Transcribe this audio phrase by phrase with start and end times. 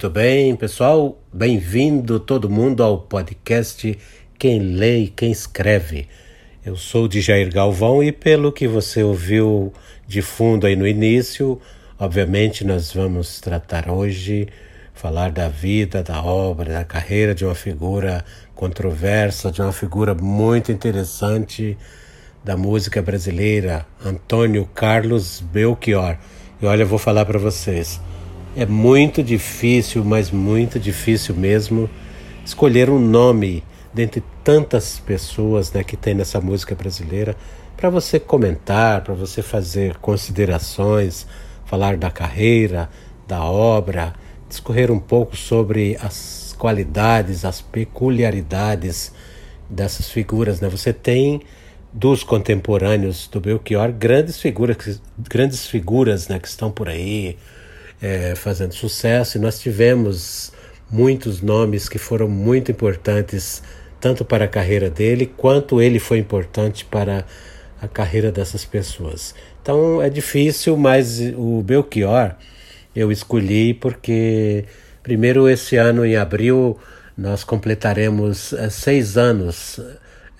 [0.00, 1.20] muito bem, pessoal.
[1.30, 3.98] Bem-vindo todo mundo ao podcast
[4.38, 6.08] Quem Lê e Quem Escreve.
[6.64, 9.70] Eu sou de Jair Galvão e pelo que você ouviu
[10.08, 11.60] de fundo aí no início,
[11.98, 14.48] obviamente nós vamos tratar hoje
[14.94, 20.72] falar da vida, da obra, da carreira de uma figura controversa, de uma figura muito
[20.72, 21.76] interessante
[22.42, 26.16] da música brasileira, Antônio Carlos Belchior.
[26.58, 28.00] E olha, eu vou falar para vocês,
[28.56, 31.88] é muito difícil, mas muito difícil mesmo,
[32.44, 37.36] escolher um nome dentre tantas pessoas né, que tem nessa música brasileira
[37.76, 41.26] para você comentar, para você fazer considerações,
[41.64, 42.90] falar da carreira,
[43.26, 44.12] da obra,
[44.48, 49.12] discorrer um pouco sobre as qualidades, as peculiaridades
[49.68, 50.60] dessas figuras.
[50.60, 50.68] Né?
[50.68, 51.40] Você tem
[51.92, 57.38] dos contemporâneos do Belchior grandes figuras, grandes figuras né, que estão por aí
[58.00, 59.38] é, fazendo sucesso.
[59.38, 60.52] E nós tivemos
[60.90, 63.62] muitos nomes que foram muito importantes
[64.00, 67.24] tanto para a carreira dele quanto ele foi importante para
[67.80, 69.34] a carreira dessas pessoas.
[69.62, 72.34] Então é difícil, mas o Belchior
[72.94, 74.64] eu escolhi porque,
[75.02, 76.78] primeiro, esse ano, em abril,
[77.16, 79.80] nós completaremos é, seis anos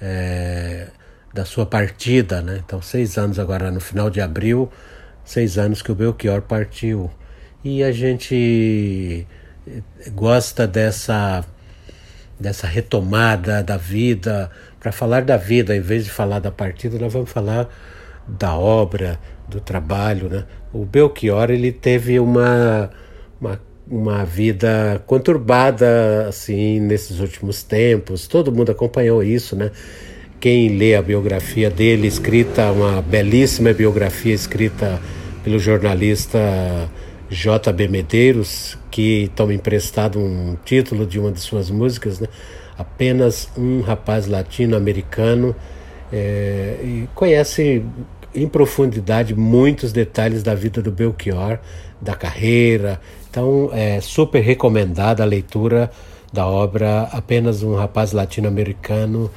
[0.00, 0.88] é,
[1.32, 2.60] da sua partida, né?
[2.64, 4.70] Então, seis anos agora, no final de abril,
[5.24, 7.10] seis anos que o Belchior partiu.
[7.62, 9.26] E a gente
[9.66, 11.44] eh, gosta dessa
[12.40, 14.50] dessa retomada da vida.
[14.80, 17.68] Para falar da vida, em vez de falar da partida, nós vamos falar
[18.26, 20.44] da obra, do trabalho, né?
[20.72, 22.90] O Belchior ele teve uma,
[23.38, 28.26] uma, uma vida conturbada assim nesses últimos tempos.
[28.26, 29.70] Todo mundo acompanhou isso, né?
[30.38, 34.98] Quem lê a biografia dele, escrita uma belíssima biografia escrita
[35.44, 36.38] pelo jornalista
[37.30, 37.86] J.B.
[37.88, 42.26] Medeiros, que toma emprestado um título de uma de suas músicas, né?
[42.76, 45.54] Apenas um rapaz latino-americano
[46.12, 47.84] é, e conhece
[48.34, 51.58] em profundidade muitos detalhes da vida do Belchior,
[52.00, 53.00] da carreira.
[53.30, 55.90] Então, é super recomendada a leitura
[56.32, 59.30] da obra Apenas um Rapaz Latino-Americano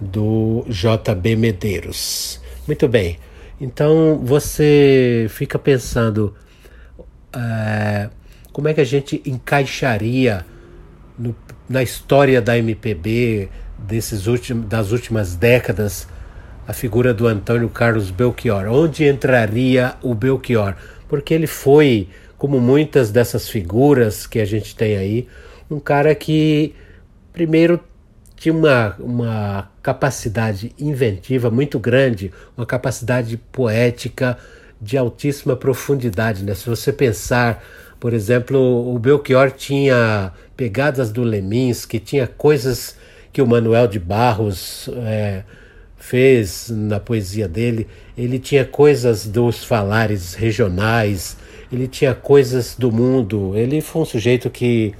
[0.00, 1.36] do J.B.
[1.36, 2.40] Medeiros.
[2.66, 3.18] Muito bem,
[3.60, 6.34] então você fica pensando
[7.34, 8.08] é,
[8.52, 10.44] como é que a gente encaixaria
[11.18, 11.34] no,
[11.68, 16.06] na história da MPB desses últimos, das últimas décadas
[16.66, 18.66] a figura do Antônio Carlos Belchior.
[18.66, 20.74] Onde entraria o Belchior?
[21.08, 22.08] Porque ele foi,
[22.38, 25.28] como muitas dessas figuras que a gente tem aí,
[25.70, 26.74] um cara que,
[27.32, 27.80] primeiro,
[28.36, 34.38] tinha uma, uma capacidade inventiva muito grande, uma capacidade poética
[34.80, 36.44] de altíssima profundidade.
[36.44, 36.54] Né?
[36.54, 37.64] Se você pensar,
[37.98, 38.58] por exemplo,
[38.94, 42.96] o Belchior tinha pegadas do Leminski, tinha coisas
[43.32, 44.88] que o Manuel de Barros.
[45.06, 45.44] É,
[46.04, 47.86] fez na poesia dele,
[48.16, 51.34] ele tinha coisas dos falares regionais,
[51.72, 53.56] ele tinha coisas do mundo.
[53.56, 54.92] Ele foi um sujeito que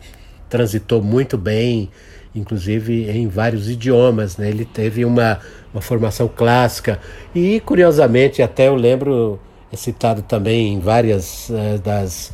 [0.48, 1.90] transitou muito bem,
[2.34, 4.38] inclusive em vários idiomas.
[4.38, 4.48] Né?
[4.48, 5.40] Ele teve uma,
[5.74, 6.98] uma formação clássica
[7.34, 9.38] e, curiosamente, até eu lembro,
[9.74, 12.32] é citado também em várias uh, das,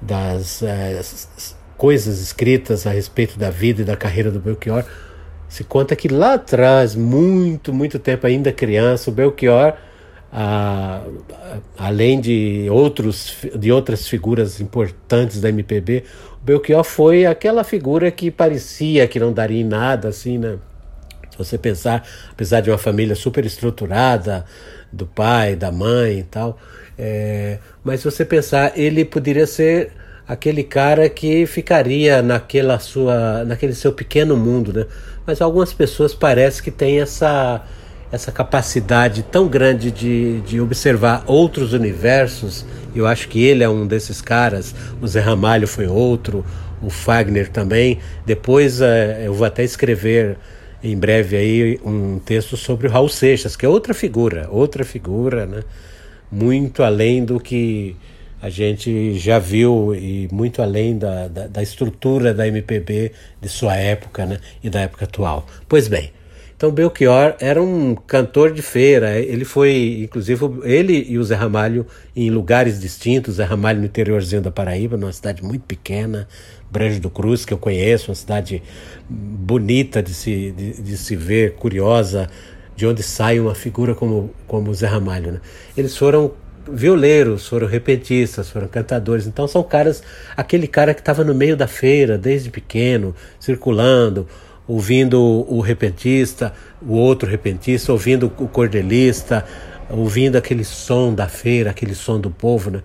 [0.00, 4.84] das uh, coisas escritas a respeito da vida e da carreira do Belchior
[5.48, 9.72] se conta que lá atrás, muito, muito tempo ainda criança, o Belchior,
[11.76, 16.04] além de, outros, de outras figuras importantes da MPB,
[16.42, 20.58] o Belchior foi aquela figura que parecia que não daria em nada, assim, né?
[21.30, 24.44] Se você pensar, apesar de uma família super estruturada,
[24.92, 26.58] do pai, da mãe e tal,
[26.98, 29.92] é, mas se você pensar, ele poderia ser
[30.26, 34.86] aquele cara que ficaria naquela sua, naquele seu pequeno mundo, né?
[35.26, 37.64] Mas algumas pessoas parece que têm essa
[38.10, 42.64] essa capacidade tão grande de, de observar outros universos.
[42.94, 44.74] Eu acho que ele é um desses caras.
[45.00, 46.44] O Zé Ramalho foi outro,
[46.82, 47.98] o Fagner também.
[48.24, 48.84] Depois uh,
[49.22, 50.38] eu vou até escrever
[50.82, 55.46] em breve aí um texto sobre o Raul Seixas, que é outra figura, outra figura,
[55.46, 55.62] né?
[56.30, 57.96] Muito além do que
[58.40, 63.76] a gente já viu e muito além da, da, da, estrutura da MPB de sua
[63.76, 65.46] época né, e da época atual.
[65.68, 66.12] Pois bem,
[66.58, 71.86] então Belchior era um cantor de feira, ele foi, inclusive, ele e o Zé Ramalho
[72.16, 76.26] em lugares distintos, Zé Ramalho no interiorzinho da Paraíba, numa cidade muito pequena,
[76.68, 78.60] Brejo do Cruz, que eu conheço, uma cidade
[79.08, 82.28] bonita de se, de, de se ver, curiosa,
[82.74, 85.30] de onde sai uma figura como, como o Zé Ramalho.
[85.30, 85.40] Né?
[85.76, 86.32] Eles foram
[86.68, 89.28] violeiros, foram repentistas, foram cantadores.
[89.28, 90.02] Então são caras,
[90.36, 94.26] aquele cara que estava no meio da feira desde pequeno, circulando,
[94.68, 95.18] ouvindo
[95.48, 99.44] o repentista, o outro repentista, ouvindo o cordelista,
[99.88, 102.82] ouvindo aquele som da feira, aquele som do povo, né?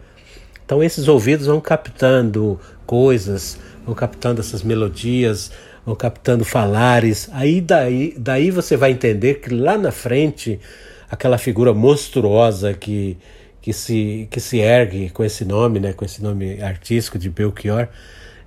[0.65, 5.51] Então esses ouvidos vão captando coisas, vão captando essas melodias,
[5.85, 7.29] vão captando falares.
[7.33, 10.59] Aí daí, daí você vai entender que lá na frente
[11.11, 13.17] aquela figura monstruosa que,
[13.61, 17.89] que, se, que se ergue com esse nome, né, com esse nome artístico de Belchior,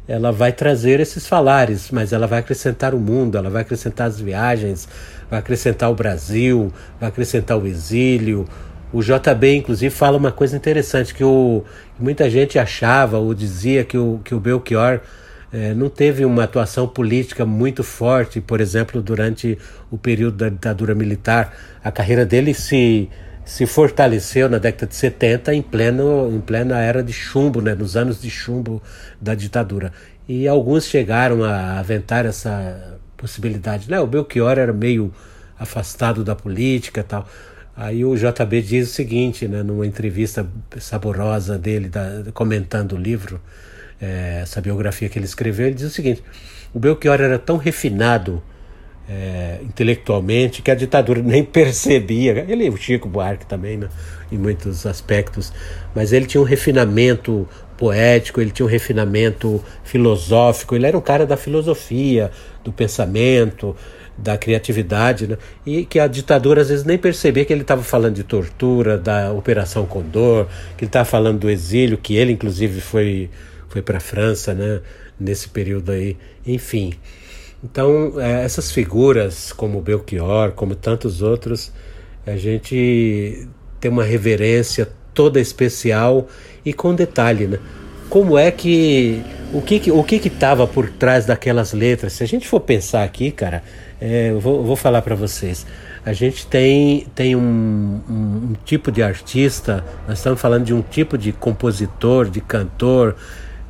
[0.08, 4.20] ela vai trazer esses falares, mas ela vai acrescentar o mundo, ela vai acrescentar as
[4.20, 4.88] viagens,
[5.28, 8.46] vai acrescentar o Brasil, vai acrescentar o exílio.
[8.92, 11.64] O JB, inclusive, fala uma coisa interessante, que o,
[11.98, 15.00] muita gente achava ou dizia que o, que o Belchior
[15.52, 19.58] é, não teve uma atuação política muito forte, por exemplo, durante
[19.90, 21.52] o período da ditadura militar.
[21.82, 23.08] A carreira dele se,
[23.46, 27.96] se fortaleceu na década de 70 em, pleno, em plena era de chumbo, né, nos
[27.96, 28.82] anos de chumbo
[29.20, 29.92] da ditadura.
[30.28, 33.88] E alguns chegaram a aventar essa possibilidade.
[33.88, 34.00] Né?
[34.00, 35.14] O Belchior era meio
[35.56, 37.28] afastado da política tal.
[37.76, 40.44] Aí o JB diz o seguinte, né, numa entrevista
[40.80, 43.40] saborosa dele, da, comentando o livro,
[44.00, 46.20] é, essa biografia que ele escreveu, ele diz o seguinte:
[46.74, 48.42] o Belchior era tão refinado
[49.08, 52.44] é, intelectualmente que a ditadura nem percebia.
[52.48, 53.88] Ele, o Chico Buarque também, né,
[54.30, 55.52] em muitos aspectos,
[55.94, 61.26] mas ele tinha um refinamento poético, ele tinha um refinamento filosófico, ele era um cara
[61.26, 62.30] da filosofia,
[62.64, 63.76] do pensamento,
[64.16, 65.36] da criatividade, né?
[65.64, 69.30] e que a ditadura às vezes nem percebia que ele estava falando de tortura, da
[69.32, 73.28] Operação Condor, que ele estava falando do exílio, que ele inclusive foi,
[73.68, 74.80] foi para a França né?
[75.20, 76.16] nesse período aí,
[76.46, 76.94] enfim.
[77.62, 81.72] Então, é, essas figuras como Belchior, como tantos outros,
[82.26, 83.48] a gente
[83.80, 86.28] tem uma reverência toda especial
[86.64, 87.58] e com detalhe, né?
[88.08, 89.22] Como é que
[89.52, 92.12] o que o que estava por trás daquelas letras?
[92.12, 93.64] Se a gente for pensar aqui, cara,
[94.00, 95.66] é, eu vou, vou falar para vocês.
[96.04, 97.40] A gente tem, tem um,
[98.08, 103.16] um, um, tipo de artista, nós estamos falando de um tipo de compositor, de cantor,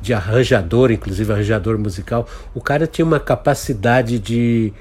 [0.07, 2.27] de arranjador, inclusive arranjador musical.
[2.55, 4.73] O cara tinha uma capacidade de,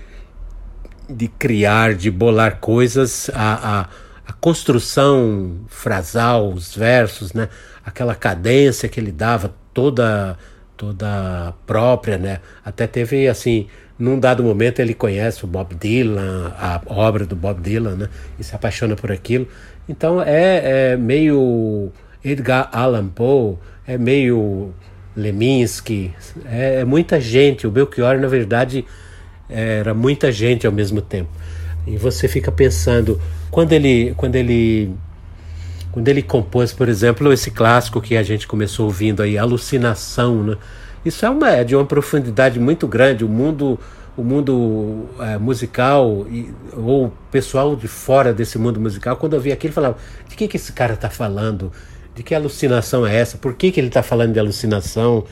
[1.09, 3.89] de criar, de bolar coisas, a, a,
[4.29, 7.49] a construção frasal, os versos, né?
[7.85, 10.37] aquela cadência que ele dava toda
[10.77, 12.41] toda própria, né?
[12.63, 13.67] Até teve assim
[13.99, 18.09] num dado momento ele conhece o Bob Dylan, a obra do Bob Dylan, né?
[18.39, 19.49] E se apaixona por aquilo.
[19.89, 21.91] Então é, é meio
[22.23, 23.57] Edgar Allan Poe,
[23.87, 24.75] é meio
[25.17, 26.13] Leminski,
[26.45, 27.67] é, é, muita gente.
[27.67, 28.85] O Belchior, na verdade,
[29.49, 31.31] era muita gente ao mesmo tempo.
[31.87, 33.21] E você fica pensando,
[33.51, 34.95] quando ele, quando ele,
[35.91, 40.57] quando ele compôs, por exemplo, esse clássico que a gente começou ouvindo aí, Alucinação, né?
[41.05, 43.25] Isso é, uma, é de uma profundidade muito grande.
[43.25, 43.79] O mundo,
[44.17, 49.53] o mundo é, musical e, ou pessoal de fora desse mundo musical, quando eu vi
[49.53, 49.97] aquilo, falava:
[50.29, 51.73] de que, que esse cara está falando?
[52.17, 53.37] De que alucinação é essa?
[53.37, 55.25] Por que, que ele está falando de alucinação?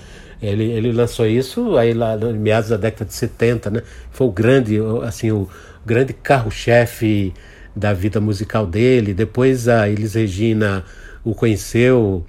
[0.42, 3.82] Ele, ele lançou isso aí lá no meados da década de 70, né?
[4.10, 5.48] Foi o grande, assim, o
[5.86, 7.32] grande carro-chefe
[7.74, 9.14] da vida musical dele.
[9.14, 10.84] Depois a Elis Regina
[11.24, 12.22] o conheceu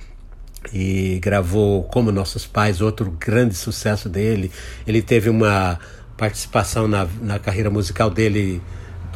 [0.74, 4.50] e gravou Como Nossos Pais, outro grande sucesso dele.
[4.88, 5.78] Ele teve uma
[6.16, 8.62] participação na, na carreira musical dele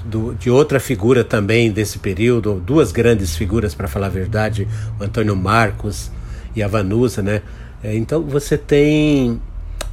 [0.06, 4.68] do, de outra figura também desse período, duas grandes figuras, para falar a verdade,
[5.00, 6.12] o Antônio Marcos
[6.56, 7.42] e a Vanusa, né?
[7.84, 9.42] É, então você tem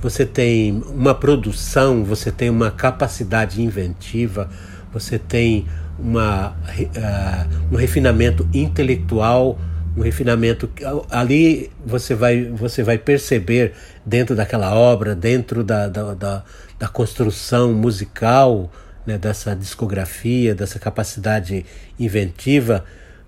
[0.02, 4.48] você tem uma produção, você tem uma capacidade inventiva,
[4.92, 5.66] você tem
[5.98, 9.58] uma, uh, um refinamento intelectual
[9.96, 10.68] um refinamento
[11.10, 13.72] ali você vai você vai perceber
[14.04, 16.44] dentro daquela obra dentro da, da, da,
[16.78, 18.70] da construção musical
[19.06, 21.64] né, dessa discografia dessa capacidade
[21.98, 22.84] inventiva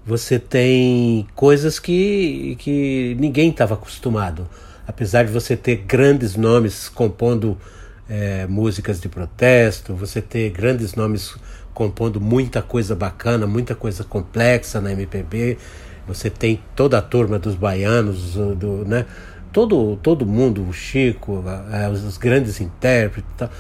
[0.07, 4.49] você tem coisas que, que ninguém estava acostumado
[4.87, 7.57] apesar de você ter grandes nomes compondo
[8.09, 11.37] é, músicas de protesto você ter grandes nomes
[11.75, 15.59] compondo muita coisa bacana muita coisa complexa na MPB
[16.09, 19.05] você tem toda a turma dos baianos, do, né?
[19.53, 21.45] todo, todo mundo, o Chico,
[21.93, 23.31] os grandes intérpretes.
[23.37, 23.51] Tal.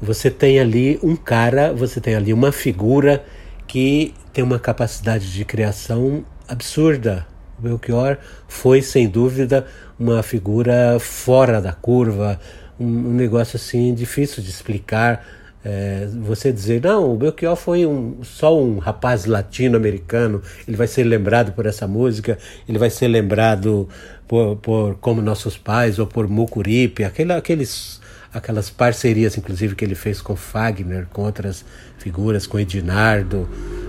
[0.00, 3.24] Você tem ali um cara, você tem ali uma figura
[3.66, 7.26] que tem uma capacidade de criação absurda.
[7.58, 9.66] O Belchior foi, sem dúvida,
[9.98, 12.38] uma figura fora da curva,
[12.78, 15.26] um, um negócio assim difícil de explicar.
[15.64, 21.02] É, você dizer, não, o Belchior foi um, só um rapaz latino-americano, ele vai ser
[21.02, 22.38] lembrado por essa música,
[22.68, 23.88] ele vai ser lembrado
[24.28, 28.00] por, por Como Nossos Pais ou por Mucuripe, aquele, aqueles,
[28.36, 31.64] aquelas parcerias, inclusive, que ele fez com Fagner, com outras
[31.98, 33.48] figuras, com Edinardo.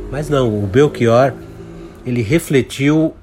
[0.10, 1.34] Mas não, o Belchior,
[2.06, 3.14] ele refletiu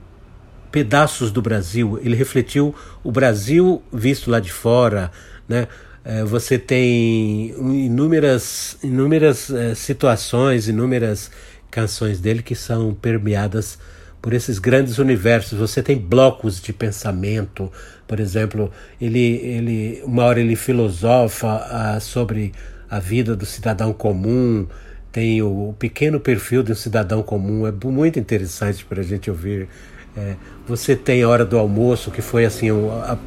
[0.71, 5.11] pedaços do Brasil, ele refletiu o Brasil visto lá de fora,
[5.49, 5.67] né?
[6.05, 7.55] É, você tem
[7.87, 11.31] inúmeras, inúmeras é, situações, inúmeras
[11.71, 13.79] canções dele que são permeadas
[14.25, 15.59] por esses grandes universos.
[15.59, 17.71] Você tem blocos de pensamento,
[18.09, 22.51] por exemplo, ele, ele uma hora ele filosofa ah, sobre
[22.89, 24.67] a vida do cidadão comum,
[25.13, 29.31] tem o, o, pequeno perfil de um cidadão comum, é muito interessante para a gente
[29.31, 29.69] ouvir.
[30.17, 33.19] É, você tem a hora do almoço, que foi assim a,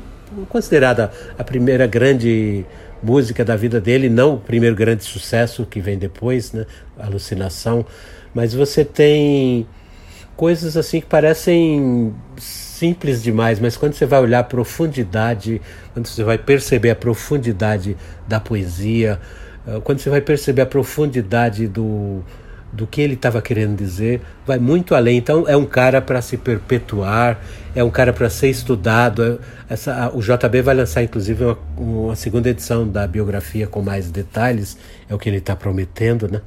[0.50, 2.66] considerada a primeira grande
[3.04, 6.66] música da vida dele, não o primeiro grande sucesso que vem depois, né?
[6.98, 7.86] Alucinação,
[8.34, 9.68] mas você tem
[10.38, 15.60] coisas assim que parecem simples demais, mas quando você vai olhar a profundidade,
[15.94, 19.20] quando você vai perceber a profundidade da poesia,
[19.68, 22.24] eh, quando você vai perceber a profundidade do,
[22.72, 25.18] do que ele estava querendo dizer, vai muito além.
[25.18, 27.40] Então, é um cara para se perpetuar,
[27.76, 29.40] é um cara para ser estudado.
[29.70, 34.12] É, essa, o JB vai lançar, inclusive, uma, uma, segunda edição da biografia com mais
[34.12, 34.78] detalhes,
[35.10, 36.42] é o que ele está prometendo, né?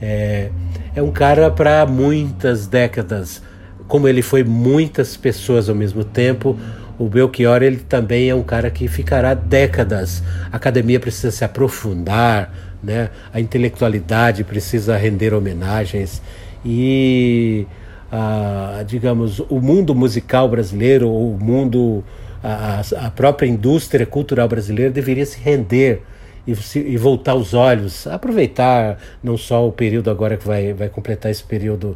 [0.00, 0.50] É,
[0.94, 3.42] é um cara para muitas décadas,
[3.86, 6.58] como ele foi muitas pessoas ao mesmo tempo.
[6.98, 10.22] O Belchior ele também é um cara que ficará décadas.
[10.50, 12.52] A academia precisa se aprofundar,
[12.82, 13.10] né?
[13.32, 16.20] A intelectualidade precisa render homenagens
[16.64, 17.66] e,
[18.10, 22.04] a, digamos, o mundo musical brasileiro, o mundo,
[22.42, 26.02] a, a própria indústria cultural brasileira deveria se render
[26.48, 30.88] e, se, e, voltar os olhos, aproveitar não só o período agora que vai, vai
[30.88, 31.94] completar esse período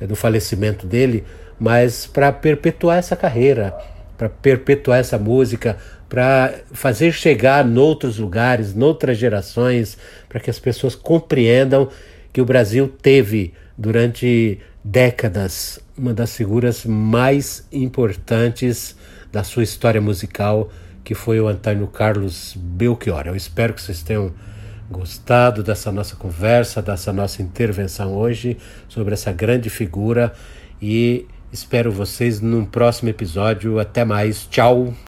[0.00, 1.22] é, do falecimento dele,
[1.58, 3.76] mas para perpetuar essa carreira,
[4.16, 5.76] para perpetuar essa música,
[6.08, 9.98] para fazer chegar noutros lugares, noutras gerações,
[10.30, 11.90] para que as pessoas compreendam
[12.32, 18.96] que o Brasil teve durante décadas uma das figuras mais importantes
[19.30, 20.70] da sua história musical,
[21.04, 23.26] que foi o Antônio Carlos Belchior.
[23.26, 24.32] Eu espero que vocês tenham
[24.90, 28.56] gostado dessa nossa conversa, dessa nossa intervenção hoje
[28.88, 30.32] sobre essa grande figura
[30.82, 33.78] e espero vocês num próximo episódio.
[33.78, 34.46] Até mais.
[34.46, 34.92] Tchau.